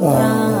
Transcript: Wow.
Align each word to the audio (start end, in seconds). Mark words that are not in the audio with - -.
Wow. 0.00 0.53